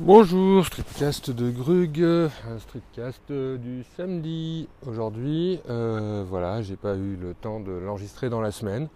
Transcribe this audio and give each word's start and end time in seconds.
Bonjour, 0.00 0.64
streetcast 0.64 1.30
de 1.30 1.50
Grug, 1.50 2.02
un 2.02 2.58
streetcast 2.58 3.30
du 3.30 3.84
samedi 3.96 4.68
aujourd'hui. 4.86 5.60
Euh, 5.68 6.24
voilà, 6.28 6.62
j'ai 6.62 6.76
pas 6.76 6.94
eu 6.94 7.16
le 7.16 7.34
temps 7.34 7.60
de 7.60 7.72
l'enregistrer 7.72 8.30
dans 8.30 8.40
la 8.40 8.50
semaine. 8.50 8.88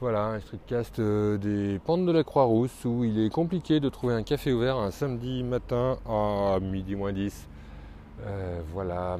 Voilà, 0.00 0.26
un 0.26 0.40
streetcast 0.40 0.98
euh, 0.98 1.36
des 1.36 1.78
pentes 1.78 2.06
de 2.06 2.12
la 2.12 2.22
Croix-Rousse 2.22 2.84
où 2.84 3.02
il 3.04 3.18
est 3.18 3.30
compliqué 3.30 3.80
de 3.80 3.88
trouver 3.88 4.14
un 4.14 4.22
café 4.22 4.52
ouvert 4.52 4.76
un 4.76 4.90
samedi 4.90 5.42
matin 5.42 5.98
à 6.08 6.58
midi 6.60 6.94
moins 6.94 7.12
10. 7.12 7.46
Euh, 8.26 8.60
voilà. 8.72 9.18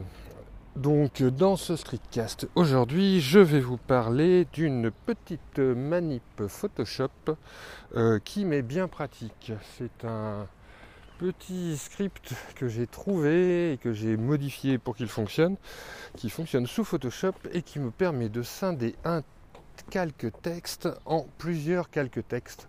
Donc 0.77 1.23
dans 1.23 1.57
ce 1.57 1.75
streetcast 1.75 2.49
aujourd'hui, 2.55 3.23
je 3.23 3.39
vais 3.39 3.61
vous 3.61 3.79
parler 3.79 4.47
d'une 4.53 4.91
petite 4.91 5.59
manip 5.59 6.23
Photoshop 6.47 7.09
qui 8.25 8.45
m'est 8.45 8.63
bien 8.63 8.87
pratique. 8.87 9.53
C'est 9.79 10.05
un 10.05 10.47
petit 11.19 11.79
script 11.79 12.35
que 12.57 12.69
j'ai 12.69 12.87
trouvé 12.87 13.73
et 13.73 13.79
que 13.79 13.95
j'ai 13.95 14.19
modifié 14.19 14.77
pour 14.77 14.95
qu'il 14.97 15.09
fonctionne, 15.09 15.57
qui 16.15 16.29
fonctionne 16.29 16.67
sous 16.67 16.85
Photoshop 16.85 17.33
et 17.53 17.63
qui 17.63 17.79
me 17.79 17.91
permet 17.91 18.29
de 18.29 18.43
scinder 18.43 18.97
un 19.05 19.23
calque 19.91 20.27
texte 20.43 20.91
en 21.07 21.27
plusieurs 21.39 21.89
calques 21.89 22.29
textes. 22.29 22.69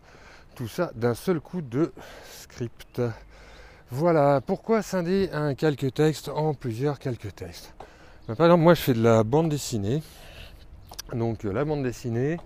Tout 0.55 0.70
ça 0.70 0.91
d'un 0.96 1.13
seul 1.13 1.41
coup 1.41 1.62
de 1.62 1.91
script. 2.32 3.02
Voilà, 3.91 4.40
pourquoi 4.40 4.82
scinder 4.82 5.30
un 5.34 5.54
calque 5.55 5.94
texte 5.94 6.30
en 6.30 6.54
plusieurs 6.54 6.99
calques 6.99 7.35
textes? 7.35 7.74
Par 8.36 8.45
exemple, 8.45 8.63
moi 8.63 8.73
je 8.73 8.81
fais 8.81 8.94
de 8.94 9.02
la 9.02 9.23
bande 9.23 9.48
dessinée. 9.48 10.04
Donc 11.13 11.44
la 11.44 11.63
bande 11.63 11.81
dessinée, 11.81 12.38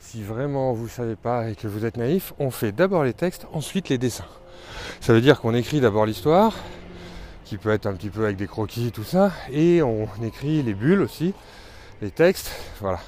si 0.00 0.24
vraiment 0.24 0.72
vous 0.72 0.84
ne 0.84 0.88
savez 0.88 1.14
pas 1.14 1.48
et 1.48 1.54
que 1.54 1.68
vous 1.68 1.84
êtes 1.84 1.96
naïf, 1.96 2.32
on 2.40 2.50
fait 2.50 2.72
d'abord 2.72 3.04
les 3.04 3.12
textes, 3.12 3.46
ensuite 3.52 3.88
les 3.90 3.98
dessins. 3.98 4.24
Ça 5.00 5.12
veut 5.12 5.20
dire 5.20 5.40
qu'on 5.40 5.54
écrit 5.54 5.80
d'abord 5.80 6.04
l'histoire, 6.04 6.56
qui 7.44 7.58
peut 7.58 7.70
être 7.70 7.86
un 7.86 7.92
petit 7.92 8.10
peu 8.10 8.24
avec 8.24 8.38
des 8.38 8.48
croquis, 8.48 8.90
tout 8.90 9.04
ça, 9.04 9.30
et 9.52 9.82
on 9.82 10.08
écrit 10.24 10.64
les 10.64 10.74
bulles 10.74 11.00
aussi, 11.00 11.32
les 12.02 12.10
textes, 12.10 12.50
voilà. 12.80 12.98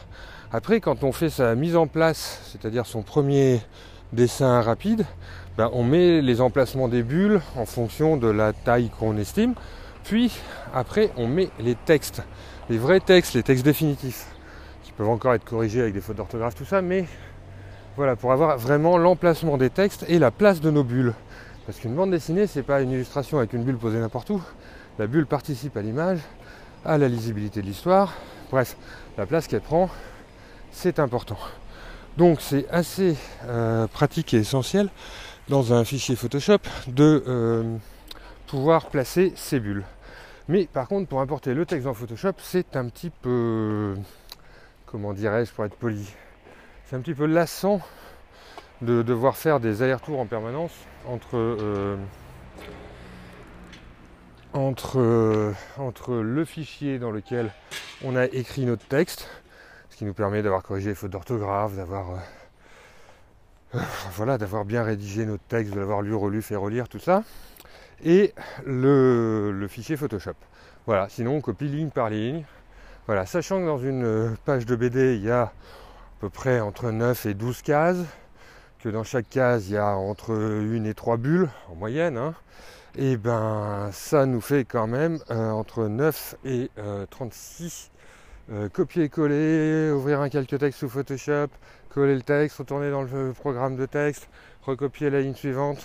Après, 0.52 0.80
quand 0.80 1.02
on 1.02 1.10
fait 1.10 1.30
sa 1.30 1.56
mise 1.56 1.75
en 1.75 1.88
place, 1.88 2.41
c'est-à-dire 2.52 2.86
son 2.86 3.02
premier 3.02 3.60
dessin 4.12 4.60
rapide, 4.60 5.06
ben, 5.56 5.70
on 5.72 5.82
met 5.82 6.20
les 6.22 6.41
emplacements 6.41 6.86
des 6.86 7.02
bulles 7.02 7.41
en 7.56 7.66
fonction 7.66 8.16
de 8.16 8.28
la 8.28 8.52
taille 8.52 8.91
qu'on 8.98 9.16
estime, 9.16 9.54
puis 10.05 10.33
après 10.75 11.11
on 11.17 11.27
met 11.27 11.50
les 11.58 11.75
textes, 11.75 12.22
les 12.69 12.78
vrais 12.78 13.00
textes, 13.00 13.34
les 13.34 13.42
textes 13.42 13.64
définitifs, 13.64 14.27
qui 14.83 14.92
peuvent 14.92 15.09
encore 15.09 15.34
être 15.34 15.44
corrigés 15.44 15.81
avec 15.81 15.94
des 15.94 16.00
fautes 16.00 16.17
d'orthographe, 16.17 16.55
tout 16.55 16.64
ça, 16.64 16.83
mais 16.83 17.06
voilà, 17.97 18.17
pour 18.17 18.33
avoir 18.33 18.56
vraiment 18.59 18.97
l'emplacement 18.97 19.59
des 19.59 19.70
textes 19.70 20.05
et 20.09 20.19
la 20.19 20.31
place 20.31 20.61
de 20.61 20.70
nos 20.70 20.84
bulles. 20.84 21.14
Parce 21.67 21.78
qu'une 21.78 21.94
bande 21.94 22.11
dessinée, 22.11 22.47
c'est 22.47 22.62
pas 22.62 22.81
une 22.81 22.91
illustration 22.91 23.39
avec 23.39 23.53
une 23.53 23.64
bulle 23.64 23.77
posée 23.77 23.98
n'importe 23.98 24.31
où. 24.31 24.42
La 24.98 25.06
bulle 25.06 25.27
participe 25.27 25.77
à 25.77 25.83
l'image, 25.83 26.20
à 26.84 26.98
la 26.98 27.09
lisibilité 27.09 27.61
de 27.61 27.66
l'histoire. 27.66 28.14
Bref, 28.50 28.77
la 29.16 29.27
place 29.27 29.47
qu'elle 29.47 29.61
prend, 29.61 29.89
c'est 30.72 30.98
important. 30.98 31.39
Donc 32.16 32.41
c'est 32.41 32.69
assez 32.70 33.16
euh, 33.47 33.87
pratique 33.87 34.34
et 34.34 34.39
essentiel 34.39 34.89
dans 35.48 35.72
un 35.72 35.84
fichier 35.84 36.16
Photoshop 36.16 36.59
de 36.89 37.22
euh, 37.27 37.77
pouvoir 38.53 38.91
placer 38.91 39.33
ces 39.34 39.61
bulles. 39.61 39.83
Mais 40.47 40.67
par 40.67 40.86
contre, 40.86 41.08
pour 41.08 41.22
importer 41.22 41.55
le 41.55 41.64
texte 41.64 41.86
dans 41.86 41.95
Photoshop, 41.95 42.34
c'est 42.42 42.77
un 42.77 42.86
petit 42.91 43.09
peu, 43.09 43.94
comment 44.84 45.14
dirais-je 45.14 45.50
pour 45.55 45.64
être 45.64 45.75
poli, 45.75 46.06
c'est 46.84 46.94
un 46.94 47.00
petit 47.00 47.14
peu 47.14 47.25
lassant 47.25 47.81
de 48.83 49.00
devoir 49.00 49.39
faire 49.39 49.59
des 49.59 49.81
allers-retours 49.81 50.20
en 50.20 50.27
permanence 50.27 50.72
entre, 51.09 51.39
euh, 51.39 51.97
entre, 54.53 55.00
euh, 55.00 55.55
entre 55.78 56.16
le 56.16 56.44
fichier 56.44 56.99
dans 56.99 57.10
lequel 57.10 57.50
on 58.05 58.16
a 58.16 58.26
écrit 58.26 58.66
notre 58.66 58.84
texte, 58.84 59.31
ce 59.88 59.97
qui 59.97 60.05
nous 60.05 60.12
permet 60.12 60.43
d'avoir 60.43 60.62
corrigé 60.62 60.91
les 60.91 60.94
fautes 60.94 61.12
d'orthographe, 61.12 61.75
d'avoir 61.75 62.10
euh, 63.76 63.78
voilà, 64.12 64.37
d'avoir 64.37 64.66
bien 64.66 64.82
rédigé 64.82 65.25
notre 65.25 65.44
texte, 65.44 65.72
de 65.72 65.81
l'avoir 65.81 66.03
lu, 66.03 66.15
relu, 66.15 66.43
fait 66.43 66.56
relire, 66.56 66.91
tout 66.91 66.99
ça, 66.99 67.25
et 68.02 68.34
le, 68.66 69.66
fichier 69.68 69.96
Photoshop. 69.96 70.34
Voilà, 70.86 71.08
sinon 71.08 71.36
on 71.36 71.40
copie 71.40 71.68
ligne 71.68 71.90
par 71.90 72.10
ligne. 72.10 72.44
Voilà, 73.06 73.26
sachant 73.26 73.60
que 73.60 73.66
dans 73.66 73.78
une 73.78 74.36
page 74.44 74.66
de 74.66 74.76
BD, 74.76 75.16
il 75.16 75.22
y 75.24 75.30
a 75.30 75.42
à 75.42 75.52
peu 76.20 76.28
près 76.28 76.60
entre 76.60 76.90
9 76.90 77.26
et 77.26 77.34
12 77.34 77.62
cases, 77.62 78.04
que 78.80 78.88
dans 78.88 79.04
chaque 79.04 79.28
case 79.28 79.68
il 79.68 79.74
y 79.74 79.76
a 79.76 79.96
entre 79.96 80.30
une 80.30 80.86
et 80.86 80.94
trois 80.94 81.16
bulles 81.16 81.48
en 81.70 81.74
moyenne, 81.74 82.16
hein, 82.16 82.34
et 82.96 83.16
ben 83.16 83.90
ça 83.92 84.26
nous 84.26 84.40
fait 84.40 84.64
quand 84.64 84.86
même 84.86 85.19
euh, 85.30 85.50
entre 85.50 85.88
9 85.88 86.36
et 86.44 86.70
36 87.10 87.90
euh, 88.50 88.64
euh, 88.64 88.69
copier-coller, 88.69 89.90
ouvrir 89.92 90.20
un 90.20 90.28
calque 90.28 90.58
texte 90.58 90.80
sous 90.80 90.88
Photoshop, 90.88 91.48
coller 91.88 92.14
le 92.14 92.22
texte, 92.22 92.58
retourner 92.58 92.90
dans 92.90 93.02
le 93.02 93.32
programme 93.32 93.76
de 93.76 93.86
texte, 93.86 94.28
recopier 94.62 95.10
la 95.10 95.20
ligne 95.20 95.34
suivante. 95.34 95.78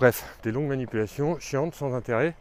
Bref, 0.00 0.24
des 0.42 0.50
longues 0.50 0.66
manipulations 0.66 1.38
chiantes, 1.38 1.74
sans 1.76 1.94
intérêt. 1.94 2.34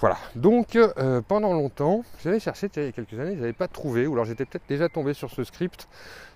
Voilà, 0.00 0.18
donc 0.36 0.78
pendant 1.26 1.54
longtemps, 1.54 2.04
j'avais 2.22 2.38
cherché 2.38 2.68
il 2.76 2.82
y 2.82 2.88
a 2.88 2.92
quelques 2.92 3.18
années, 3.18 3.34
je 3.34 3.40
n'avais 3.40 3.54
pas 3.54 3.68
trouvé, 3.68 4.06
ou 4.06 4.12
alors 4.12 4.26
j'étais 4.26 4.44
peut-être 4.44 4.68
déjà 4.68 4.90
tombé 4.90 5.14
sur 5.14 5.30
ce 5.30 5.42
script 5.42 5.88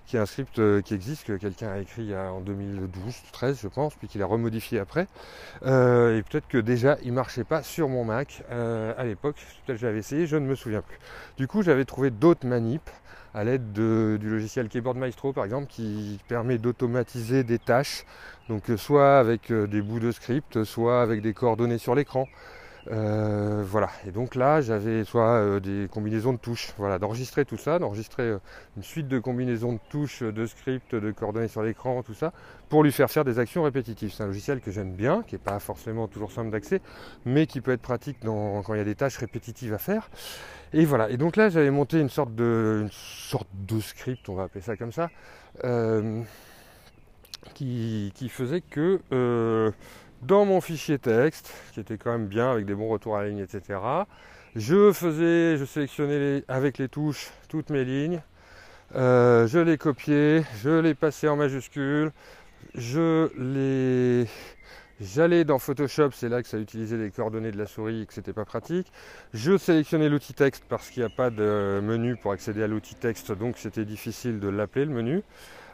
qui 0.09 0.17
est 0.17 0.19
un 0.19 0.25
script 0.25 0.57
euh, 0.57 0.81
qui 0.81 0.95
existe, 0.95 1.27
que 1.27 1.33
quelqu'un 1.33 1.69
a 1.69 1.77
écrit 1.77 2.15
en 2.17 2.41
2012-13 2.41 3.61
je 3.61 3.67
pense, 3.67 3.93
puis 3.93 4.07
qu'il 4.07 4.23
a 4.23 4.25
remodifié 4.25 4.79
après. 4.79 5.07
Euh, 5.67 6.17
et 6.17 6.23
peut-être 6.23 6.47
que 6.47 6.57
déjà 6.57 6.97
il 7.03 7.13
marchait 7.13 7.43
pas 7.43 7.61
sur 7.61 7.87
mon 7.89 8.05
Mac 8.05 8.43
euh, 8.49 8.91
à 8.97 9.03
l'époque, 9.03 9.35
peut-être 9.35 9.77
que 9.77 9.81
j'avais 9.81 9.99
essayé, 9.99 10.25
je 10.25 10.35
ne 10.35 10.47
me 10.47 10.55
souviens 10.55 10.81
plus. 10.81 10.97
Du 11.37 11.47
coup 11.47 11.61
j'avais 11.61 11.85
trouvé 11.85 12.09
d'autres 12.09 12.47
manips 12.47 12.89
à 13.33 13.43
l'aide 13.43 13.71
du 13.73 14.29
logiciel 14.29 14.69
Keyboard 14.69 14.97
Maestro 14.97 15.33
par 15.33 15.45
exemple 15.45 15.67
qui 15.67 16.19
permet 16.27 16.57
d'automatiser 16.57 17.43
des 17.43 17.59
tâches, 17.59 18.05
donc 18.47 18.63
soit 18.77 19.19
avec 19.19 19.51
des 19.51 19.81
bouts 19.81 19.99
de 19.99 20.11
script, 20.11 20.63
soit 20.63 21.01
avec 21.01 21.21
des 21.21 21.33
coordonnées 21.33 21.77
sur 21.77 21.95
l'écran. 21.95 22.27
Euh, 22.91 23.63
voilà, 23.63 23.91
et 24.07 24.11
donc 24.11 24.33
là 24.33 24.61
j'avais 24.61 25.03
soit 25.03 25.35
euh, 25.35 25.59
des 25.59 25.87
combinaisons 25.91 26.33
de 26.33 26.39
touches, 26.39 26.73
voilà, 26.79 26.97
d'enregistrer 26.97 27.45
tout 27.45 27.57
ça, 27.57 27.77
d'enregistrer 27.77 28.23
euh, 28.23 28.39
une 28.77 28.83
suite 28.83 29.07
de 29.07 29.19
combinaisons 29.19 29.73
de 29.73 29.79
touches, 29.89 30.23
de 30.23 30.45
scripts, 30.47 30.95
de 30.95 31.11
coordonnées 31.11 31.49
sur 31.49 31.61
l'écran, 31.61 32.01
tout 32.01 32.15
ça, 32.15 32.33
pour 32.67 32.83
lui 32.83 32.91
faire 32.91 33.11
faire 33.11 33.25
des 33.25 33.37
actions 33.37 33.61
répétitives. 33.61 34.11
C'est 34.11 34.23
un 34.23 34.27
logiciel 34.27 34.59
que 34.59 34.71
j'aime 34.71 34.93
bien, 34.93 35.21
qui 35.21 35.35
n'est 35.35 35.39
pas 35.39 35.59
forcément 35.59 36.07
toujours 36.07 36.31
simple 36.31 36.49
d'accès, 36.49 36.81
mais 37.25 37.45
qui 37.45 37.61
peut 37.61 37.73
être 37.73 37.81
pratique 37.81 38.17
quand 38.23 38.73
il 38.73 38.77
y 38.77 38.81
a 38.81 38.85
des 38.85 38.95
tâches 38.95 39.17
répétitives 39.17 39.73
à 39.73 39.77
faire. 39.77 40.09
Et 40.73 40.83
voilà, 40.85 41.11
et 41.11 41.17
donc 41.17 41.35
là 41.35 41.49
j'avais 41.49 41.71
monté 41.71 41.99
une 41.99 42.09
sorte 42.09 42.33
de, 42.33 42.87
de 43.53 43.79
script, 43.79 44.29
on 44.29 44.35
va 44.35 44.43
appeler 44.43 44.61
ça 44.61 44.75
comme 44.77 44.91
ça, 44.91 45.09
qui, 47.53 48.29
faisait 48.29 48.61
que 48.61 48.99
dans 50.21 50.45
mon 50.45 50.61
fichier 50.61 50.99
texte, 50.99 51.53
qui 51.73 51.79
était 51.79 51.97
quand 51.97 52.11
même 52.11 52.27
bien 52.27 52.51
avec 52.51 52.65
des 52.65 52.75
bons 52.75 52.89
retours 52.89 53.17
à 53.17 53.25
ligne, 53.25 53.39
etc. 53.39 53.79
Je 54.55 54.91
faisais, 54.91 55.57
je 55.57 55.65
sélectionnais 55.65 56.43
avec 56.47 56.77
les 56.77 56.89
touches 56.89 57.29
toutes 57.47 57.69
mes 57.69 57.85
lignes, 57.85 58.21
euh, 58.95 59.47
je 59.47 59.59
les 59.59 59.77
copiais, 59.77 60.43
je 60.63 60.79
les 60.79 60.95
passais 60.95 61.27
en 61.27 61.35
majuscules, 61.35 62.11
je 62.75 63.29
les 63.37 64.27
J'allais 65.01 65.45
dans 65.45 65.59
Photoshop, 65.59 66.09
c'est 66.11 66.27
là 66.27 66.43
que 66.43 66.49
ça 66.49 66.57
utilisait 66.57 66.97
les 66.97 67.09
coordonnées 67.09 67.53
de 67.53 67.57
la 67.57 67.67
souris 67.67 68.01
et 68.01 68.05
que 68.05 68.13
c'était 68.13 68.33
pas 68.33 68.43
pratique. 68.43 68.91
Je 69.33 69.57
sélectionnais 69.57 70.09
l'outil 70.09 70.33
texte 70.33 70.65
parce 70.67 70.89
qu'il 70.89 71.01
n'y 71.03 71.07
a 71.07 71.15
pas 71.15 71.29
de 71.29 71.79
menu 71.81 72.17
pour 72.17 72.33
accéder 72.33 72.63
à 72.63 72.67
l'outil 72.67 72.95
texte, 72.95 73.31
donc 73.31 73.57
c'était 73.57 73.85
difficile 73.85 74.41
de 74.41 74.49
l'appeler 74.49 74.83
le 74.83 74.91
menu. 74.91 75.23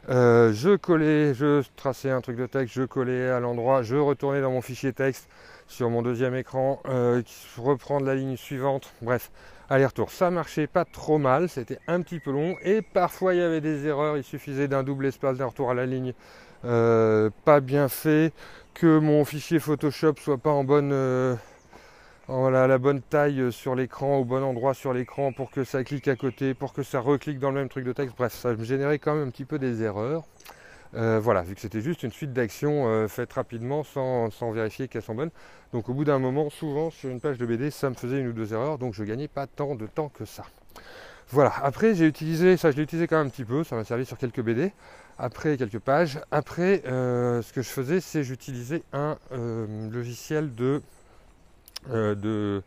Euh, 0.09 0.53
je 0.53 0.75
collais, 0.75 1.33
je 1.33 1.63
traçais 1.75 2.11
un 2.11 2.21
truc 2.21 2.37
de 2.37 2.45
texte, 2.45 2.75
je 2.75 2.83
collais 2.83 3.29
à 3.29 3.39
l'endroit, 3.39 3.81
je 3.81 3.95
retournais 3.95 4.39
dans 4.39 4.51
mon 4.51 4.61
fichier 4.61 4.93
texte 4.93 5.27
sur 5.67 5.89
mon 5.89 6.03
deuxième 6.03 6.35
écran, 6.35 6.79
euh, 6.87 7.23
reprendre 7.57 8.05
la 8.05 8.13
ligne 8.13 8.37
suivante, 8.37 8.93
bref, 9.01 9.31
aller-retour. 9.67 10.11
Ça 10.11 10.29
marchait 10.29 10.67
pas 10.67 10.85
trop 10.85 11.17
mal, 11.17 11.49
c'était 11.49 11.79
un 11.87 12.01
petit 12.01 12.19
peu 12.19 12.31
long 12.31 12.55
et 12.61 12.83
parfois 12.83 13.33
il 13.33 13.39
y 13.39 13.43
avait 13.43 13.61
des 13.61 13.87
erreurs, 13.87 14.15
il 14.15 14.23
suffisait 14.23 14.67
d'un 14.67 14.83
double 14.83 15.07
espace 15.07 15.39
d'un 15.39 15.47
retour 15.47 15.71
à 15.71 15.73
la 15.73 15.87
ligne 15.87 16.13
euh, 16.65 17.31
pas 17.43 17.59
bien 17.59 17.87
fait, 17.87 18.31
que 18.75 18.99
mon 18.99 19.25
fichier 19.25 19.57
Photoshop 19.57 20.15
soit 20.21 20.37
pas 20.37 20.51
en 20.51 20.63
bonne 20.63 20.91
voilà, 22.27 22.65
la 22.65 22.79
bonne 22.79 23.01
taille 23.01 23.51
sur 23.51 23.75
l'écran, 23.75 24.17
au 24.17 24.25
bon 24.25 24.43
endroit 24.43 24.73
sur 24.73 24.93
l'écran 24.93 25.31
pour 25.31 25.51
que 25.51 25.63
ça 25.63 25.83
clique 25.83 26.07
à 26.07 26.15
côté, 26.15 26.55
pour 26.55 26.73
que 26.73 26.81
ça 26.81 26.99
reclique 26.99 27.37
dans 27.37 27.51
le 27.51 27.59
même 27.59 27.69
truc 27.69 27.85
de 27.85 27.93
texte. 27.93 28.15
Bref, 28.17 28.33
ça 28.33 28.55
me 28.55 28.63
générait 28.63 28.97
quand 28.97 29.13
même 29.13 29.27
un 29.27 29.31
petit 29.31 29.45
peu 29.45 29.59
des 29.59 29.83
erreurs. 29.83 30.23
Euh, 30.95 31.19
voilà, 31.21 31.43
vu 31.43 31.53
que 31.53 31.61
c'était 31.61 31.81
juste 31.81 32.01
une 32.01 32.11
suite 32.11 32.33
d'actions 32.33 32.87
euh, 32.87 33.07
faites 33.07 33.33
rapidement 33.33 33.83
sans, 33.83 34.29
vérifier 34.51 34.87
qu'elles 34.87 35.03
sont 35.03 35.13
bonnes. 35.13 35.31
Donc 35.71 35.87
au 35.87 35.93
bout 35.93 36.03
d'un 36.03 36.17
moment, 36.17 36.49
souvent 36.49 36.89
sur 36.89 37.09
une 37.09 37.19
page 37.19 37.37
de 37.37 37.45
BD, 37.45 37.69
ça 37.69 37.91
me 37.91 37.95
faisait 37.95 38.19
une 38.19 38.29
ou 38.29 38.33
deux 38.33 38.53
erreurs, 38.53 38.79
donc 38.79 38.95
je 38.95 39.03
gagnais 39.03 39.27
pas 39.27 39.45
tant 39.45 39.75
de 39.75 39.85
temps 39.85 40.09
que 40.09 40.25
ça. 40.25 40.45
Voilà, 41.29 41.53
après 41.61 41.93
j'ai 41.93 42.05
utilisé, 42.05 42.57
ça 42.57 42.71
je 42.71 42.77
l'ai 42.77 42.83
utilisé 42.83 43.07
quand 43.07 43.17
même 43.17 43.27
un 43.27 43.29
petit 43.29 43.45
peu, 43.45 43.63
ça 43.63 43.75
m'a 43.75 43.83
servi 43.83 44.05
sur 44.05 44.17
quelques 44.17 44.41
BD, 44.41 44.71
après 45.19 45.57
quelques 45.57 45.79
pages. 45.79 46.19
Après, 46.31 46.81
ce 46.85 47.51
que 47.51 47.61
je 47.61 47.69
faisais, 47.69 47.99
c'est 47.99 48.23
j'utilisais 48.23 48.83
un 48.93 49.17
logiciel 49.91 50.53
de, 50.55 50.81
de 51.89 52.61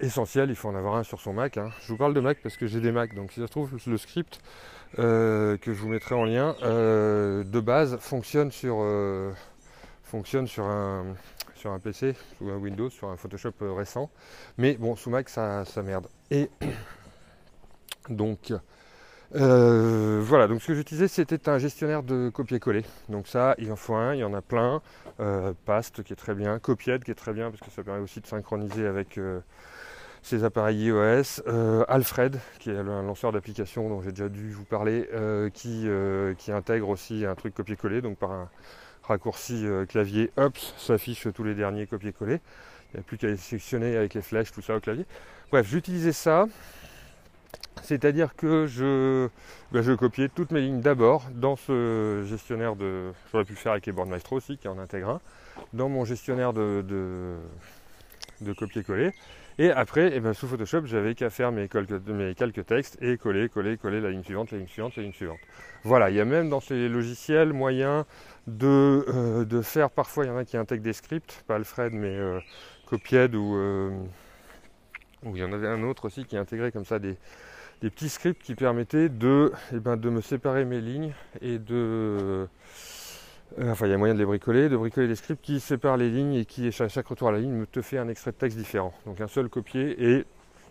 essentiel, 0.00 0.50
il 0.50 0.56
faut 0.56 0.68
en 0.68 0.74
avoir 0.74 0.96
un 0.96 1.02
sur 1.02 1.20
son 1.20 1.32
Mac. 1.32 1.56
Hein. 1.56 1.70
Je 1.82 1.88
vous 1.88 1.96
parle 1.96 2.14
de 2.14 2.20
Mac 2.20 2.38
parce 2.42 2.56
que 2.56 2.66
j'ai 2.66 2.80
des 2.80 2.92
Mac, 2.92 3.14
donc 3.14 3.32
si 3.32 3.40
ça 3.40 3.46
se 3.46 3.50
trouve, 3.50 3.70
le 3.86 3.98
script 3.98 4.40
que 4.96 5.58
je 5.64 5.72
vous 5.72 5.88
mettrai 5.88 6.14
en 6.14 6.24
lien, 6.24 6.54
de 6.62 7.60
base, 7.60 7.96
fonctionne 7.98 8.50
sur, 8.52 8.84
fonctionne 10.02 10.46
sur 10.46 10.66
un, 10.66 11.14
sur 11.54 11.72
un 11.72 11.78
PC, 11.78 12.14
sous 12.36 12.50
un 12.50 12.56
Windows, 12.56 12.90
sur 12.90 13.08
un 13.08 13.16
Photoshop 13.16 13.54
récent. 13.60 14.10
Mais 14.58 14.74
bon, 14.74 14.96
sous 14.96 15.08
Mac, 15.08 15.30
ça, 15.30 15.64
ça 15.64 15.82
merde. 15.82 16.08
Et 16.30 16.50
donc, 18.10 18.52
euh, 19.34 20.20
voilà, 20.22 20.46
donc 20.46 20.62
ce 20.62 20.68
que 20.68 20.74
j'utilisais 20.74 21.08
c'était 21.08 21.48
un 21.48 21.58
gestionnaire 21.58 22.02
de 22.02 22.28
copier-coller. 22.28 22.84
Donc 23.08 23.26
ça, 23.26 23.54
il 23.58 23.70
en 23.72 23.76
faut 23.76 23.94
un, 23.94 24.14
il 24.14 24.20
y 24.20 24.24
en 24.24 24.34
a 24.34 24.42
plein. 24.42 24.80
Euh, 25.20 25.52
Past 25.64 26.02
qui 26.02 26.12
est 26.12 26.16
très 26.16 26.34
bien, 26.34 26.58
Copied 26.58 26.98
qui 27.04 27.10
est 27.10 27.14
très 27.14 27.32
bien 27.32 27.50
parce 27.50 27.60
que 27.60 27.70
ça 27.70 27.82
permet 27.82 28.00
aussi 28.00 28.20
de 28.20 28.26
synchroniser 28.26 28.86
avec 28.86 29.18
euh, 29.18 29.40
ces 30.22 30.44
appareils 30.44 30.86
iOS. 30.86 31.42
Alfred 31.88 32.38
qui 32.58 32.70
est 32.70 32.76
un 32.78 33.02
lanceur 33.02 33.32
d'application 33.32 33.88
dont 33.88 34.02
j'ai 34.02 34.10
déjà 34.10 34.28
dû 34.28 34.50
vous 34.50 34.64
parler, 34.64 35.08
qui, 35.52 35.86
qui 36.38 36.52
intègre 36.52 36.88
aussi 36.88 37.26
un 37.26 37.34
truc 37.34 37.54
copier-coller, 37.54 38.00
donc 38.00 38.16
par 38.18 38.32
un 38.32 38.48
raccourci 39.02 39.66
clavier, 39.88 40.30
hop, 40.36 40.56
s'affiche 40.78 41.28
tous 41.34 41.44
les 41.44 41.54
derniers 41.54 41.86
copier-coller. 41.86 42.40
Il 42.94 42.96
n'y 42.96 43.00
a 43.00 43.02
plus 43.02 43.18
qu'à 43.18 43.26
les 43.26 43.36
sélectionner 43.36 43.96
avec 43.96 44.14
les 44.14 44.22
flèches, 44.22 44.52
tout 44.52 44.62
ça 44.62 44.76
au 44.76 44.80
clavier. 44.80 45.04
Bref, 45.50 45.66
j'utilisais 45.68 46.12
ça. 46.12 46.46
C'est-à-dire 47.82 48.34
que 48.34 48.66
je, 48.66 49.28
ben, 49.70 49.82
je 49.82 49.92
copiais 49.92 50.28
toutes 50.28 50.52
mes 50.52 50.62
lignes 50.62 50.80
d'abord 50.80 51.24
dans 51.34 51.56
ce 51.56 52.24
gestionnaire 52.26 52.76
de. 52.76 53.12
J'aurais 53.30 53.44
pu 53.44 53.52
le 53.52 53.58
faire 53.58 53.72
avec 53.72 53.86
les 53.86 53.92
aussi, 54.30 54.56
qui 54.56 54.68
en 54.68 54.78
intègre 54.78 55.10
un, 55.10 55.20
dans 55.74 55.88
mon 55.88 56.04
gestionnaire 56.04 56.52
de, 56.54 57.36
copier-coller. 58.58 59.12
Et 59.58 59.70
après, 59.70 60.10
eh 60.14 60.20
ben, 60.20 60.32
sous 60.32 60.48
Photoshop, 60.48 60.86
j'avais 60.86 61.14
qu'à 61.14 61.30
faire 61.30 61.52
mes, 61.52 61.68
quelques 61.68 62.66
textes 62.66 62.98
et 63.00 63.18
coller, 63.18 63.48
coller, 63.48 63.76
coller 63.76 64.00
la 64.00 64.10
ligne 64.10 64.24
suivante, 64.24 64.50
la 64.50 64.58
ligne 64.58 64.66
suivante, 64.66 64.96
la 64.96 65.02
ligne 65.02 65.12
suivante. 65.12 65.38
Voilà, 65.84 66.10
il 66.10 66.16
y 66.16 66.20
a 66.20 66.24
même 66.24 66.48
dans 66.48 66.60
ces 66.60 66.88
logiciels 66.88 67.52
moyen 67.52 68.06
de, 68.46 69.04
euh, 69.08 69.44
de 69.44 69.60
faire, 69.60 69.90
parfois 69.90 70.24
il 70.24 70.28
y 70.28 70.30
en 70.30 70.36
a 70.36 70.44
qui 70.44 70.56
intègrent 70.56 70.82
des 70.82 70.92
scripts, 70.92 71.44
pas 71.46 71.56
Alfred, 71.56 71.92
mais 71.92 72.16
euh, 72.16 72.40
Copied 72.86 73.34
ou, 73.34 73.56
euh, 73.56 73.90
il 75.34 75.38
y 75.38 75.44
en 75.44 75.52
avait 75.52 75.68
un 75.68 75.82
autre 75.82 76.06
aussi 76.06 76.24
qui 76.24 76.36
intégrait 76.36 76.72
comme 76.72 76.84
ça 76.84 76.98
des, 76.98 77.16
petits 77.80 78.08
scripts 78.08 78.42
qui 78.42 78.54
permettaient 78.54 79.08
de, 79.08 79.52
eh 79.72 79.78
ben, 79.78 79.96
de 79.96 80.08
me 80.08 80.20
séparer 80.20 80.64
mes 80.64 80.80
lignes 80.80 81.12
et 81.42 81.58
de. 81.58 81.74
Euh, 81.74 82.46
enfin, 83.60 83.86
il 83.86 83.90
y 83.90 83.94
a 83.94 83.98
moyen 83.98 84.14
de 84.14 84.18
les 84.18 84.24
bricoler, 84.24 84.68
de 84.68 84.76
bricoler 84.76 85.06
des 85.06 85.16
scripts 85.16 85.44
qui 85.44 85.60
séparent 85.60 85.98
les 85.98 86.10
lignes 86.10 86.34
et 86.34 86.44
qui, 86.46 86.68
à 86.68 86.88
chaque 86.88 87.06
retour 87.06 87.28
à 87.28 87.32
la 87.32 87.38
ligne, 87.38 87.52
me 87.52 87.66
te 87.66 87.82
fait 87.82 87.98
un 87.98 88.08
extrait 88.08 88.32
de 88.32 88.36
texte 88.36 88.56
différent. 88.56 88.94
Donc 89.04 89.20
un 89.20 89.28
seul 89.28 89.48
copier 89.48 90.02
et 90.02 90.24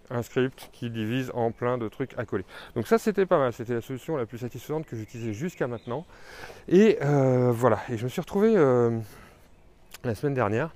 un 0.09 0.21
script 0.21 0.69
qui 0.71 0.89
divise 0.89 1.31
en 1.33 1.51
plein 1.51 1.77
de 1.77 1.87
trucs 1.87 2.17
à 2.17 2.25
coller. 2.25 2.45
Donc 2.75 2.87
ça 2.87 2.97
c'était 2.97 3.25
pas 3.25 3.37
mal, 3.37 3.53
c'était 3.53 3.73
la 3.73 3.81
solution 3.81 4.17
la 4.17 4.25
plus 4.25 4.37
satisfaisante 4.37 4.85
que 4.85 4.95
j'utilisais 4.95 5.33
jusqu'à 5.33 5.67
maintenant. 5.67 6.05
Et 6.67 6.97
euh, 7.01 7.51
voilà, 7.51 7.79
et 7.89 7.97
je 7.97 8.03
me 8.03 8.09
suis 8.09 8.21
retrouvé 8.21 8.53
euh, 8.55 8.97
la 10.03 10.15
semaine 10.15 10.33
dernière 10.33 10.73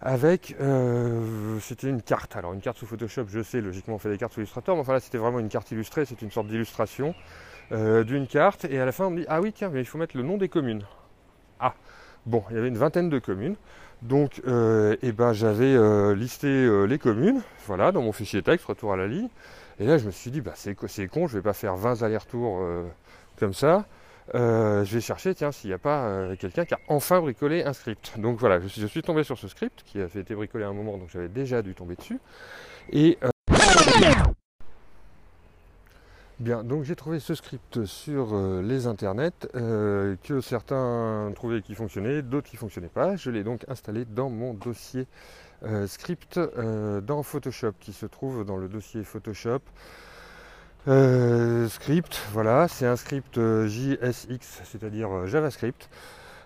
avec, 0.00 0.54
euh, 0.60 1.58
c'était 1.60 1.88
une 1.88 2.02
carte. 2.02 2.36
Alors 2.36 2.52
une 2.52 2.60
carte 2.60 2.78
sous 2.78 2.86
Photoshop, 2.86 3.24
je 3.28 3.42
sais, 3.42 3.60
logiquement 3.60 3.94
on 3.94 3.98
fait 3.98 4.10
des 4.10 4.18
cartes 4.18 4.34
sous 4.34 4.40
Illustrator, 4.40 4.74
mais 4.74 4.82
enfin 4.82 4.92
là 4.92 5.00
c'était 5.00 5.18
vraiment 5.18 5.40
une 5.40 5.48
carte 5.48 5.70
illustrée, 5.70 6.04
c'est 6.04 6.20
une 6.22 6.30
sorte 6.30 6.46
d'illustration 6.46 7.14
euh, 7.72 8.04
d'une 8.04 8.26
carte. 8.26 8.64
Et 8.66 8.78
à 8.78 8.84
la 8.84 8.92
fin 8.92 9.06
on 9.06 9.10
me 9.10 9.20
dit, 9.20 9.26
ah 9.28 9.40
oui 9.40 9.52
tiens, 9.52 9.70
mais 9.72 9.80
il 9.80 9.86
faut 9.86 9.98
mettre 9.98 10.16
le 10.16 10.22
nom 10.22 10.36
des 10.36 10.48
communes. 10.48 10.84
Ah, 11.60 11.74
bon, 12.26 12.44
il 12.50 12.56
y 12.56 12.58
avait 12.58 12.68
une 12.68 12.78
vingtaine 12.78 13.08
de 13.08 13.18
communes. 13.18 13.56
Donc 14.02 14.42
euh, 14.46 14.96
eh 15.02 15.12
ben, 15.12 15.32
j'avais 15.32 15.76
listé 16.14 16.86
les 16.86 16.98
communes, 16.98 17.40
voilà, 17.66 17.92
dans 17.92 18.02
mon 18.02 18.12
fichier 18.12 18.42
texte, 18.42 18.66
retour 18.66 18.92
à 18.92 18.96
la 18.96 19.06
ligne. 19.06 19.28
Et 19.80 19.86
là 19.86 19.98
je 19.98 20.06
me 20.06 20.10
suis 20.10 20.30
dit, 20.30 20.40
bah 20.40 20.52
c'est 20.54 20.74
con, 21.08 21.26
je 21.26 21.36
vais 21.36 21.42
pas 21.42 21.54
faire 21.54 21.76
20 21.76 22.02
allers-retours 22.02 22.62
comme 23.38 23.54
ça. 23.54 23.86
Euh, 24.34 24.84
je 24.84 24.94
vais 24.94 25.00
chercher, 25.00 25.34
tiens, 25.34 25.52
s'il 25.52 25.68
n'y 25.68 25.74
a 25.74 25.78
pas 25.78 26.06
euh, 26.06 26.36
quelqu'un 26.36 26.64
qui 26.64 26.74
a 26.74 26.78
enfin 26.88 27.20
bricolé 27.20 27.64
un 27.64 27.72
script. 27.72 28.18
Donc 28.18 28.38
voilà, 28.38 28.60
je 28.60 28.86
suis, 28.86 29.02
tombé 29.02 29.22
sur 29.22 29.38
ce 29.38 29.48
script 29.48 29.82
qui 29.84 30.00
avait 30.00 30.20
été 30.20 30.34
bricolé 30.34 30.64
à 30.64 30.68
un 30.68 30.72
moment, 30.72 30.96
donc 30.96 31.10
j'avais 31.12 31.28
déjà 31.28 31.60
dû 31.60 31.74
tomber 31.74 31.94
dessus. 31.94 32.18
Et 32.90 33.18
euh, 33.22 33.28
bien, 36.40 36.64
donc 36.64 36.84
j'ai 36.84 36.96
trouvé 36.96 37.20
ce 37.20 37.34
script 37.34 37.84
sur 37.84 38.34
les 38.62 38.86
internets 38.86 39.46
que 39.52 40.40
certains 40.40 41.30
trouvaient 41.34 41.60
qui 41.60 41.74
fonctionnait, 41.74 42.22
d'autres 42.22 42.48
qui 42.48 42.56
fonctionnaient 42.56 42.88
pas. 42.88 43.16
Je 43.16 43.30
l'ai 43.30 43.44
donc 43.44 43.64
installé 43.68 44.06
dans 44.06 44.30
mon 44.30 44.54
dossier 44.54 45.06
script 45.86 46.38
dans 46.38 47.22
Photoshop, 47.22 47.72
qui 47.78 47.92
se 47.92 48.06
trouve 48.06 48.44
dans 48.44 48.56
le 48.56 48.68
dossier 48.68 49.04
Photoshop. 49.04 49.60
Euh, 50.86 51.66
script, 51.70 52.20
voilà, 52.32 52.68
c'est 52.68 52.84
un 52.84 52.96
script 52.96 53.38
euh, 53.38 53.66
JSX, 53.66 54.60
c'est-à-dire 54.64 55.10
euh, 55.10 55.26
JavaScript, 55.26 55.88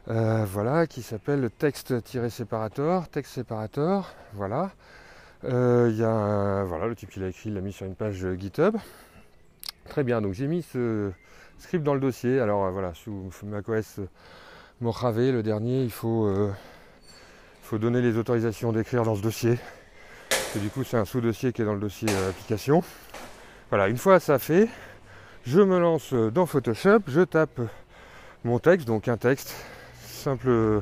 voilà, 0.07 0.87
qui 0.87 1.03
s'appelle 1.03 1.51
texte-separator, 1.59 3.09
text 3.09 3.33
separator, 3.33 4.15
voilà. 4.35 4.71
Il 5.43 5.97
y 5.97 6.05
a 6.05 6.65
voilà, 6.65 6.87
le 6.87 6.95
type 6.95 7.15
il 7.17 7.25
a 7.25 7.29
écrit, 7.29 7.51
il 7.51 7.55
l'a 7.55 7.61
mis 7.61 7.73
sur 7.73 7.87
une 7.87 7.95
page 7.95 8.27
GitHub. 8.39 8.77
Très 9.89 10.05
bien, 10.05 10.21
donc 10.23 10.35
j'ai 10.35 10.47
mis 10.47 10.63
ce 10.63 11.11
script 11.59 11.85
dans 11.85 11.95
le 11.95 12.01
dossier. 12.01 12.41
Alors 12.41 12.71
voilà, 12.71 12.95
sous 12.95 13.31
macOS 13.45 14.01
Mojave, 14.81 15.31
le 15.31 15.43
dernier, 15.43 15.83
il 15.83 15.91
faut, 15.91 16.33
faut 17.63 17.79
donner 17.79 18.01
les 18.01 18.17
autorisations 18.17 18.73
d'écrire 18.73 19.03
dans 19.03 19.15
ce 19.15 19.23
dossier. 19.23 19.59
Et 20.57 20.59
du 20.61 20.71
coup, 20.71 20.83
c'est 20.85 20.97
un 20.97 21.05
sous-dossier 21.05 21.53
qui 21.53 21.63
est 21.63 21.65
dans 21.65 21.75
le 21.75 21.81
dossier 21.81 22.09
application. 22.29 22.83
Voilà, 23.71 23.89
une 23.89 23.99
fois 23.99 24.19
ça 24.19 24.39
fait, 24.39 24.69
je 25.45 25.61
me 25.61 25.79
lance 25.79 26.15
dans 26.15 26.47
Photoshop, 26.47 27.01
je 27.07 27.21
tape 27.21 27.61
mon 28.45 28.59
texte, 28.59 28.87
donc 28.87 29.09
un 29.09 29.17
texte 29.17 29.55
simple, 30.19 30.81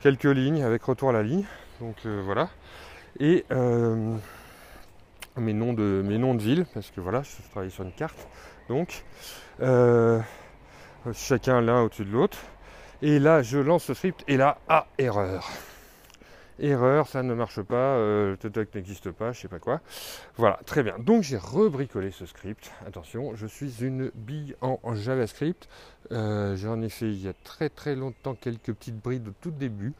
quelques 0.00 0.24
lignes 0.24 0.62
avec 0.62 0.82
retour 0.82 1.10
à 1.10 1.12
la 1.12 1.22
ligne. 1.22 1.44
Donc 1.80 1.96
euh, 2.04 2.22
voilà. 2.24 2.48
Et 3.18 3.44
euh, 3.50 4.16
mes, 5.36 5.52
noms 5.52 5.72
de, 5.72 6.02
mes 6.04 6.18
noms 6.18 6.34
de 6.34 6.42
ville, 6.42 6.66
parce 6.74 6.90
que 6.90 7.00
voilà, 7.00 7.22
je 7.22 7.50
travaille 7.50 7.70
sur 7.70 7.84
une 7.84 7.92
carte. 7.92 8.28
Donc 8.68 9.04
euh, 9.60 10.20
chacun 11.12 11.60
l'un 11.60 11.82
au-dessus 11.82 12.04
de 12.04 12.10
l'autre. 12.10 12.38
Et 13.02 13.18
là, 13.18 13.42
je 13.42 13.58
lance 13.58 13.88
le 13.88 13.94
script 13.94 14.24
et 14.26 14.36
là, 14.36 14.58
ah, 14.68 14.86
erreur. 14.98 15.48
Erreur, 16.58 17.06
ça 17.06 17.22
ne 17.22 17.34
marche 17.34 17.60
pas, 17.60 17.96
euh, 17.96 18.34
TikTok 18.36 18.74
n'existe 18.74 19.10
pas, 19.10 19.32
je 19.32 19.40
sais 19.40 19.48
pas 19.48 19.58
quoi. 19.58 19.80
Voilà, 20.36 20.58
très 20.64 20.82
bien. 20.82 20.98
Donc 20.98 21.22
j'ai 21.22 21.36
rebricolé 21.36 22.10
ce 22.10 22.24
script. 22.24 22.72
Attention, 22.86 23.34
je 23.34 23.46
suis 23.46 23.84
une 23.84 24.10
bille 24.14 24.56
en, 24.62 24.78
JavaScript. 24.94 25.68
Euh, 26.12 26.56
J'en 26.56 26.80
ai 26.80 26.88
fait 26.88 27.06
il 27.06 27.22
y 27.22 27.28
a 27.28 27.34
très 27.44 27.68
très 27.68 27.94
longtemps 27.94 28.34
quelques 28.34 28.72
petites 28.72 28.98
brides 28.98 29.28
au 29.28 29.34
tout 29.40 29.50
début. 29.50 29.92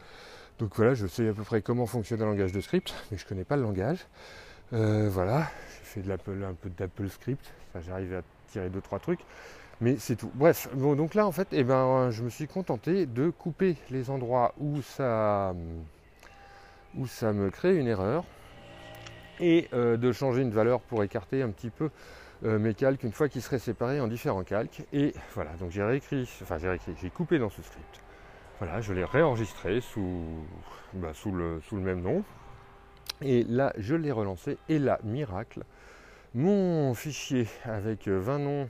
Donc 0.59 0.75
voilà, 0.77 0.95
je 0.95 1.07
sais 1.07 1.29
à 1.29 1.35
peu 1.35 1.43
près 1.43 1.61
comment 1.61 1.85
fonctionne 1.85 2.23
un 2.23 2.27
langage 2.27 2.53
de 2.53 2.61
script, 2.61 2.95
mais 3.11 3.19
je 3.19 3.27
connais 3.27 3.45
pas 3.45 3.57
le 3.57 3.63
langage. 3.63 4.07
Euh, 4.73 5.09
voilà, 5.11 5.51
j'ai 5.69 5.85
fait 5.85 6.01
de 6.01 6.09
l'Apple, 6.09 6.43
un 6.43 6.55
peu 6.55 6.71
d'Apple 6.71 7.09
Script. 7.11 7.53
Enfin, 7.69 7.85
j'arrive 7.87 8.15
à 8.15 8.23
tirer 8.51 8.71
deux 8.71 8.81
trois 8.81 8.99
trucs, 8.99 9.21
mais 9.83 9.97
c'est 9.99 10.17
tout. 10.17 10.31
Bref, 10.35 10.69
bon, 10.73 10.97
donc 10.97 11.15
là 11.15 11.27
en 11.27 11.33
fait, 11.33 11.49
eh 11.53 11.65
ben, 11.65 12.11
je 12.11 12.23
me 12.23 12.31
suis 12.31 12.47
contenté 12.47 13.05
de 13.05 13.29
couper 13.29 13.77
les 13.91 14.09
endroits 14.09 14.55
où 14.59 14.81
ça 14.81 15.55
où 16.97 17.07
ça 17.07 17.33
me 17.33 17.51
crée 17.51 17.77
une 17.77 17.87
erreur 17.87 18.25
et 19.41 19.69
euh, 19.73 19.97
de 19.97 20.13
changer 20.13 20.43
une 20.43 20.51
valeur 20.51 20.81
pour 20.81 21.03
écarter 21.05 21.43
un 21.43 21.51
petit 21.51 21.71
peu 21.71 21.91
euh, 22.45 22.59
mes 22.59 22.75
calques 22.75 23.03
une 23.03 23.13
fois 23.13 23.29
qu'ils 23.29 23.43
seraient 23.43 23.59
séparés 23.59 24.01
en 24.01 24.09
différents 24.09 24.45
calques. 24.45 24.83
Et 24.93 25.15
voilà, 25.35 25.53
donc 25.55 25.71
j'ai 25.71 25.83
réécrit, 25.83 26.29
enfin 26.43 26.59
j'ai 26.59 26.69
réécrit, 26.69 26.95
j'ai 27.01 27.11
coupé 27.11 27.39
dans 27.39 27.51
ce 27.51 27.63
script. 27.63 28.03
Voilà, 28.59 28.81
je 28.81 28.93
l'ai 28.93 29.05
réenregistré 29.05 29.81
sous, 29.81 30.25
bah, 30.95 31.13
sous, 31.13 31.31
le, 31.31 31.61
même 31.73 32.01
nom. 32.01 32.25
Et 33.21 33.45
là, 33.45 33.73
je 33.77 33.95
l'ai 33.95 34.13
relancé. 34.13 34.57
Et 34.71 34.79
là, 34.79 34.99
miracle, 35.05 35.63
mon 36.35 36.95
fichier 36.95 37.47
avec 37.65 38.09
20 38.09 38.39
noms 38.39 38.69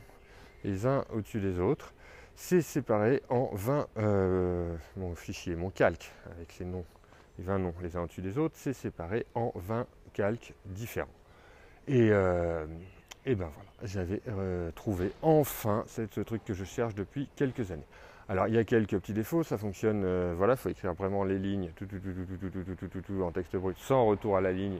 les 0.64 0.87
uns 0.87 1.04
au-dessus 1.12 1.40
des 1.40 1.61
autres 1.61 1.95
s'est 2.35 2.62
séparé 2.62 3.23
en 3.28 3.50
20, 3.52 3.87
euh, 3.99 4.76
mon 4.97 5.14
fichier, 5.14 5.54
mon 5.54 5.71
calque 5.71 6.12
avec 6.33 6.59
les 6.59 6.66
noms 6.66 6.85
les 7.38 7.45
20 7.45 7.59
noms 7.59 7.75
les 7.83 7.97
uns 7.97 8.02
au-dessus 8.02 8.23
des 8.23 8.38
autres, 8.38 8.55
c'est 8.57 8.73
séparé 8.73 9.26
en 9.35 9.52
20 9.55 9.87
calques 10.12 10.55
différents. 10.66 11.09
Et, 11.88 12.09
euh, 12.11 12.66
et 13.25 13.35
ben 13.35 13.50
voilà, 13.55 13.71
j'avais 13.85 14.21
euh, 14.28 14.71
trouvé 14.73 15.12
enfin 15.23 15.85
ce 15.87 16.21
truc 16.21 16.45
que 16.45 16.55
je 16.55 16.64
cherche 16.64 16.95
depuis 16.95 17.28
quelques 17.37 17.71
années. 17.71 17.87
Alors 18.28 18.49
il 18.49 18.55
y 18.55 18.59
a 18.59 18.64
quelques 18.64 18.99
petits 18.99 19.12
défauts, 19.12 19.45
ça 19.45 19.57
fonctionne, 19.57 20.02
euh, 20.05 20.35
voilà, 20.37 20.55
il 20.55 20.57
faut 20.57 20.69
écrire 20.69 20.95
vraiment 20.95 21.23
les 21.23 21.38
lignes 21.38 21.71
tout, 21.76 21.87
en 23.23 23.31
texte 23.31 23.57
brut 23.57 23.78
sans 23.78 24.05
retour 24.07 24.37
à 24.37 24.40
la 24.40 24.52
ligne. 24.52 24.78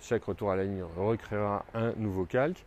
Chaque 0.00 0.24
retour 0.24 0.50
à 0.50 0.56
la 0.56 0.64
ligne 0.64 0.82
recréera 0.96 1.64
un 1.74 1.92
nouveau 1.96 2.24
calque. 2.24 2.64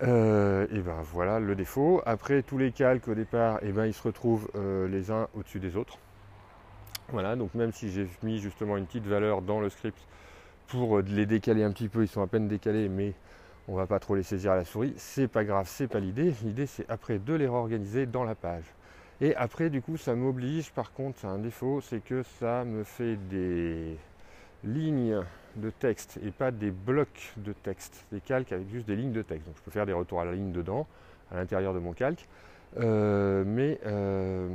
et 0.00 0.06
ben 0.06 1.02
voilà 1.12 1.38
le 1.38 1.54
défaut. 1.54 2.02
Après 2.04 2.42
tous 2.42 2.58
les 2.58 2.72
calques 2.72 3.08
au 3.08 3.14
départ, 3.14 3.62
et 3.62 3.72
ben 3.72 3.86
ils 3.86 3.94
se 3.94 4.02
retrouvent 4.02 4.50
les 4.90 5.10
uns 5.10 5.28
au-dessus 5.34 5.60
des 5.60 5.76
autres. 5.76 5.98
Voilà, 7.12 7.36
donc 7.36 7.54
même 7.54 7.72
si 7.72 7.92
j'ai 7.92 8.08
mis 8.22 8.38
justement 8.38 8.78
une 8.78 8.86
petite 8.86 9.06
valeur 9.06 9.42
dans 9.42 9.60
le 9.60 9.68
script 9.68 9.98
pour 10.68 11.00
les 11.00 11.26
décaler 11.26 11.62
un 11.62 11.70
petit 11.70 11.88
peu, 11.88 12.02
ils 12.02 12.08
sont 12.08 12.22
à 12.22 12.26
peine 12.26 12.48
décalés, 12.48 12.88
mais 12.88 13.12
on 13.68 13.74
va 13.74 13.86
pas 13.86 13.98
trop 13.98 14.14
les 14.14 14.22
saisir 14.22 14.52
à 14.52 14.56
la 14.56 14.64
souris, 14.64 14.94
c'est 14.96 15.28
pas 15.28 15.44
grave, 15.44 15.66
c'est 15.68 15.88
pas 15.88 16.00
l'idée. 16.00 16.32
L'idée 16.42 16.66
c'est 16.66 16.88
après 16.88 17.18
de 17.18 17.34
les 17.34 17.46
réorganiser 17.46 18.06
dans 18.06 18.24
la 18.24 18.34
page. 18.34 18.64
Et 19.20 19.36
après 19.36 19.68
du 19.68 19.82
coup 19.82 19.98
ça 19.98 20.14
m'oblige, 20.14 20.72
par 20.72 20.94
contre 20.94 21.18
c'est 21.20 21.26
un 21.26 21.38
défaut, 21.38 21.82
c'est 21.82 22.02
que 22.02 22.22
ça 22.40 22.64
me 22.64 22.82
fait 22.82 23.16
des 23.28 23.98
lignes 24.64 25.20
de 25.56 25.68
texte 25.68 26.18
et 26.24 26.30
pas 26.30 26.50
des 26.50 26.70
blocs 26.70 27.34
de 27.36 27.52
texte, 27.52 28.06
des 28.10 28.20
calques 28.20 28.52
avec 28.52 28.70
juste 28.70 28.86
des 28.86 28.96
lignes 28.96 29.12
de 29.12 29.20
texte. 29.20 29.46
Donc 29.46 29.56
je 29.58 29.62
peux 29.62 29.70
faire 29.70 29.84
des 29.84 29.92
retours 29.92 30.22
à 30.22 30.24
la 30.24 30.32
ligne 30.32 30.52
dedans, 30.52 30.86
à 31.30 31.36
l'intérieur 31.36 31.74
de 31.74 31.78
mon 31.78 31.92
calque. 31.92 32.26
Euh, 32.78 33.44
mais 33.46 33.78
euh, 33.84 34.48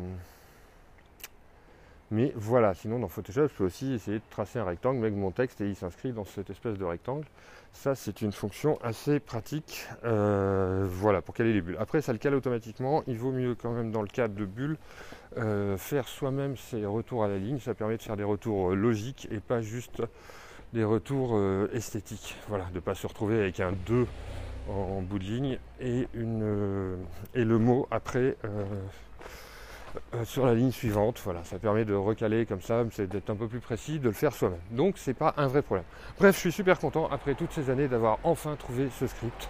mais 2.10 2.32
voilà, 2.36 2.74
sinon 2.74 3.00
dans 3.00 3.10
Photoshop, 3.10 3.48
je 3.48 3.54
peux 3.54 3.66
aussi 3.66 3.94
essayer 3.94 4.20
de 4.20 4.24
tracer 4.30 4.60
un 4.60 4.64
rectangle 4.64 5.00
avec 5.00 5.14
mon 5.14 5.32
texte 5.32 5.60
et 5.60 5.68
il 5.68 5.76
s'inscrit 5.76 6.14
dans 6.14 6.24
cette 6.24 6.50
espèce 6.50 6.78
de 6.78 6.86
rectangle. 6.86 7.26
Ça, 7.74 7.96
c'est 7.96 8.22
une 8.22 8.32
fonction 8.32 8.80
assez 8.82 9.20
pratique 9.20 9.88
euh, 10.06 10.88
voilà, 10.90 11.22
pour 11.22 11.36
caler 11.36 11.54
les 11.54 11.62
bulles. 11.62 11.78
Après, 11.80 12.02
ça 12.02 12.14
le 12.14 12.18
cale 12.18 12.34
automatiquement. 12.34 13.04
Il 13.08 13.18
vaut 13.18 13.32
mieux 13.32 13.56
quand 13.56 13.72
même 13.72 13.92
dans 13.92 14.02
le 14.02 14.08
cadre 14.08 14.36
de 14.36 14.46
bulles 14.46 14.78
euh, 15.38 15.78
faire 15.78 16.08
soi-même 16.08 16.56
ses 16.56 16.86
retours 16.86 17.26
à 17.26 17.28
la 17.28 17.38
ligne. 17.38 17.60
Ça 17.60 17.74
permet 17.74 17.98
de 17.98 18.02
faire 18.02 18.18
des 18.18 18.24
retours 18.24 18.72
euh, 18.72 18.76
logiques 18.76 19.28
et 19.30 19.40
pas 19.40 19.62
juste 19.62 20.02
des 20.74 20.84
retours 20.84 21.40
esthétiques. 21.72 22.36
Voilà, 22.50 22.66
de 22.72 22.76
ne 22.76 22.80
pas 22.80 22.94
se 22.94 23.08
retrouver 23.08 23.40
avec 23.40 23.60
un 23.60 23.74
2 23.86 24.06
en, 24.70 25.02
bout 25.02 25.18
de 25.18 25.24
ligne 25.24 25.60
et, 25.80 26.08
le 26.14 27.58
mot 27.58 27.88
après 27.90 28.36
sur 30.24 30.46
la 30.46 30.54
ligne 30.54 30.72
suivante. 30.72 31.22
Voilà, 31.24 31.44
ça 31.44 31.60
permet 31.60 31.86
de 31.86 31.94
recaler 31.94 32.46
comme 32.46 32.62
ça, 32.62 32.84
c'est 32.92 33.08
d'être 33.08 33.30
un 33.30 33.36
peu 33.36 33.48
plus 33.48 33.60
précis, 33.60 34.00
de 34.00 34.08
le 34.08 34.14
faire 34.14 34.34
soi-même. 34.34 34.60
Donc 34.72 34.98
c'est 34.98 35.14
pas 35.14 35.34
un 35.38 35.48
vrai 35.48 35.62
problème. 35.62 35.86
Bref, 36.20 36.36
je 36.36 36.40
suis 36.40 36.52
super 36.52 36.80
content 36.80 37.08
après 37.12 37.36
toutes 37.36 37.52
ces 37.52 37.70
années 37.70 37.88
d'avoir 37.88 38.20
enfin 38.24 38.56
trouvé 38.56 38.90
ce 39.00 39.08
script. 39.08 39.50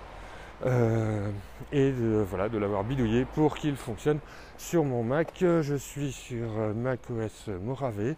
Euh, 0.66 1.30
et 1.72 1.92
de, 1.92 2.26
voilà, 2.28 2.50
de 2.50 2.58
l'avoir 2.58 2.84
bidouillé 2.84 3.26
pour 3.26 3.56
qu'il 3.58 3.76
fonctionne 3.76 4.20
sur 4.58 4.84
mon 4.84 5.04
Mac. 5.04 5.34
Je 5.40 5.76
suis 5.76 6.12
sur 6.12 6.48
Mac 6.76 7.00
OS 7.10 7.50
Mojave. 7.62 8.16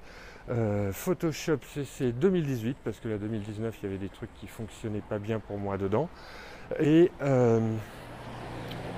Euh, 0.49 0.91
Photoshop 0.91 1.59
CC 1.73 2.11
2018 2.11 2.77
parce 2.83 2.99
que 2.99 3.07
la 3.07 3.19
2019 3.19 3.75
il 3.81 3.83
y 3.83 3.87
avait 3.87 3.99
des 3.99 4.09
trucs 4.09 4.33
qui 4.39 4.47
fonctionnaient 4.47 5.03
pas 5.07 5.19
bien 5.19 5.39
pour 5.39 5.57
moi 5.57 5.77
dedans. 5.77 6.09
Et, 6.79 7.11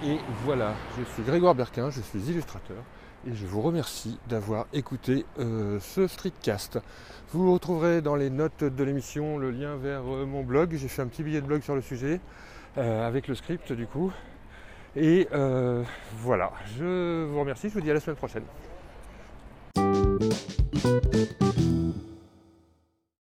et 0.03 0.17
voilà, 0.46 0.74
je 0.98 1.03
suis 1.13 1.24
Grégoire 1.24 1.53
Berquin, 1.53 1.91
je 1.91 2.01
suis 2.01 2.20
illustrateur 2.20 2.77
et 3.27 3.36
je 3.36 3.46
vous 3.46 3.62
remercie 3.62 4.17
d'avoir 4.27 4.65
écouté 4.74 5.25
euh, 5.38 5.79
ce 5.79 6.08
streetcast. 6.08 6.79
Vous 7.34 7.53
retrouverez 7.53 8.01
dans 8.01 8.15
les 8.15 8.31
notes 8.31 8.63
de 8.63 8.84
l'émission 8.84 9.38
le 9.38 9.51
lien 9.51 9.75
vers 9.75 10.01
euh, 10.12 10.25
mon 10.25 10.43
blog. 10.43 10.75
J'ai 10.75 10.88
fait 10.88 11.03
un 11.03 11.08
petit 11.08 11.22
billet 11.22 11.41
de 11.41 11.46
blog 11.46 11.62
sur 11.62 11.75
le 11.75 11.81
sujet 11.81 12.20
euh, 12.77 13.08
avec 13.08 13.27
le 13.27 13.36
script 13.36 13.74
du 13.74 13.86
coup. 13.86 14.12
Et 14.96 15.27
voilà, 16.17 16.51
je 16.77 17.24
vous 17.24 17.39
remercie, 17.39 17.70
je 17.70 17.75
vous 17.75 17.81
dis 17.81 17.91
à 17.91 17.93
la 17.93 18.01
semaine 18.01 18.17
prochaine. 18.17 18.43